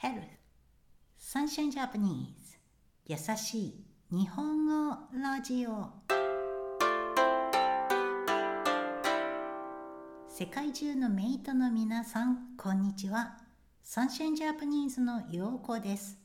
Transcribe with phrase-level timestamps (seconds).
[0.00, 0.22] Health
[1.18, 2.56] Sunshine Japanese.
[3.04, 5.90] 優しい日本語ラジオ。
[10.28, 13.38] 世界中のメイトの皆さんこんにちは。
[13.82, 16.16] サンシャインジャパニーズのようこです。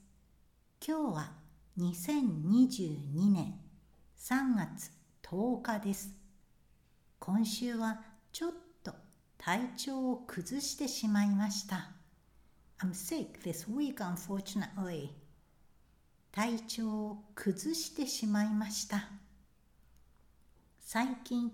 [0.87, 1.31] 今日は
[1.79, 3.55] 2022年
[4.19, 4.91] 3月
[5.23, 6.13] 10日です。
[7.17, 8.01] 今週は
[8.31, 8.51] ちょっ
[8.83, 8.93] と
[9.39, 12.02] 体調を崩してしまいました。
[12.83, 15.11] I'm sick this week unfortunately.
[16.33, 19.07] 体調を崩してしまいました。
[20.81, 21.49] 最近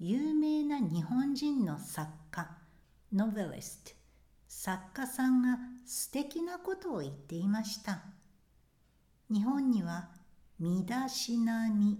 [0.00, 2.50] 有名な日本人の作家
[3.12, 3.92] ノベリスト
[4.48, 5.56] 作家さんが
[5.86, 8.02] 素敵なことを言っていました。
[9.30, 10.08] 日本には
[10.58, 11.96] 身だしなみ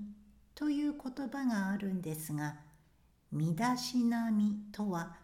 [0.57, 2.57] という言葉があるんですが
[3.31, 5.15] 身だしなみとは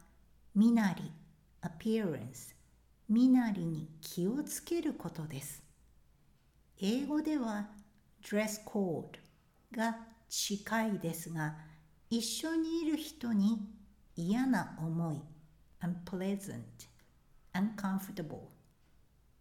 [0.55, 1.11] 身なり
[1.61, 2.58] appearance
[3.09, 5.63] 身なりに気をつけることです。
[6.81, 7.69] 英語では
[8.23, 9.19] dress code
[9.73, 9.97] が
[10.29, 11.57] 近いですが
[12.11, 13.59] 一緒にいる人に
[14.15, 15.21] 嫌な思い
[15.81, 16.63] unpleasant
[17.55, 18.41] uncomfortable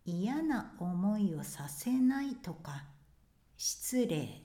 [0.06, 2.86] 嫌な思いをさせないとか
[3.58, 4.44] 失礼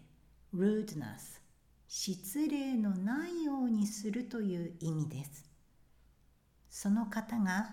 [0.55, 1.41] rudeness
[1.87, 5.45] 失礼のないようにするという意味です。
[6.71, 7.71] その方が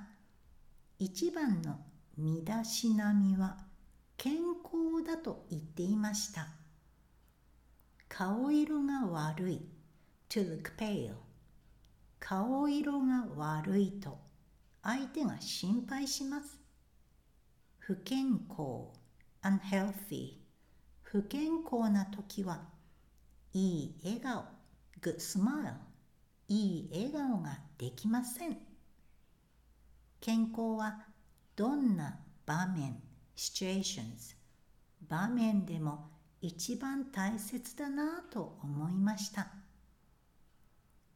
[1.02, 1.80] 一番の
[2.18, 3.56] 身だしなみは
[4.18, 6.50] 健康だと言っていました。
[8.10, 9.62] 顔色が悪い。
[10.28, 11.14] to look pale
[12.20, 14.20] 顔色が悪いと。
[14.84, 16.60] 相手が心配します。
[17.78, 18.90] 不健康。
[19.42, 20.34] unhealthy
[21.02, 22.60] 不健康な時は
[23.54, 24.44] いい笑顔。
[25.00, 25.76] good smile
[26.50, 28.69] いい笑顔ができません。
[30.30, 31.08] 健康は
[31.56, 33.02] どんな場面
[33.36, 34.36] situations
[35.08, 39.48] 場面でも一番大切だなと思いました。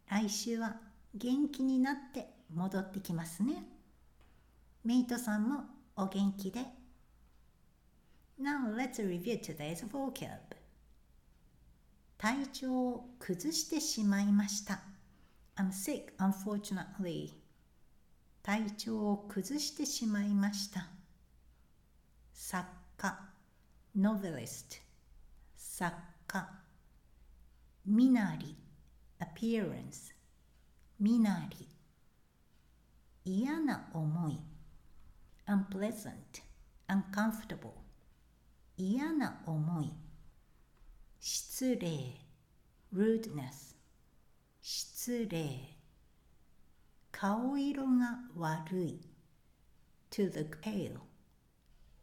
[0.09, 0.77] 来週は
[1.13, 3.63] 元気になって戻ってきますね。
[4.83, 5.59] メイトさんも
[5.95, 6.61] お元気で。
[8.41, 10.39] Now let's review today's vocab.
[12.17, 14.81] 体調を崩してしまいました。
[15.55, 17.42] I'm sick unfortunately.
[18.43, 20.89] 体調を崩してしまいました
[22.33, 22.67] 作
[22.97, 23.17] 家
[23.97, 24.81] novelist
[25.55, 25.95] 作
[26.27, 26.49] 家
[27.85, 28.57] 身なり
[29.19, 30.13] appearance
[30.99, 31.67] 身なり
[33.23, 34.41] 嫌な思い
[35.47, 36.13] unpleasant
[36.89, 37.71] uncomfortable
[38.75, 39.93] 嫌な思い
[41.21, 42.19] 失礼
[42.93, 43.77] rudeness
[44.61, 45.77] 失礼
[47.23, 48.99] 顔色が悪い
[50.11, 50.99] to look pale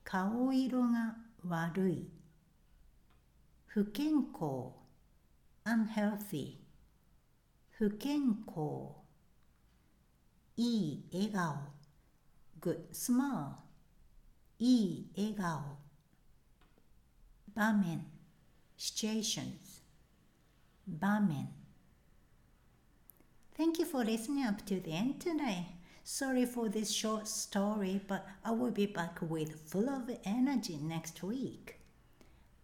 [0.03, 1.15] 顔色が
[1.47, 2.11] 悪い
[3.67, 4.73] 不健康
[5.67, 6.57] unhealthy
[7.69, 8.95] 不健康
[10.57, 11.55] いい笑顔
[12.59, 13.57] good smile
[14.59, 15.77] いい笑顔
[17.55, 18.07] 場面
[18.79, 19.83] situations
[20.89, 21.51] 場面
[23.61, 25.67] Thank you for listening up to the end today.
[26.03, 31.23] Sorry for this short story, but I will be back with full of energy next
[31.23, 31.79] week.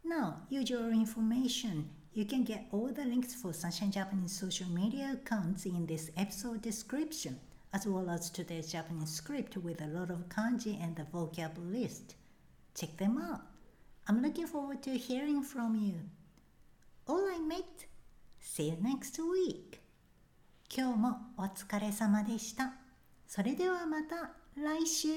[0.03, 1.91] Now, usual information.
[2.15, 6.63] You can get all the links for Sunshine Japanese social media accounts in this episode
[6.63, 7.39] description,
[7.75, 12.15] as well as today's Japanese script with a lot of kanji and the vocab list.
[12.75, 13.43] Check them out.
[14.09, 16.01] I'm looking forward to hearing from you.
[17.07, 17.85] All right, mate.
[18.41, 19.76] See you next week.
[20.79, 22.75] 今日もお疲れ様でした。
[23.27, 24.33] それではまた
[24.63, 25.09] 来週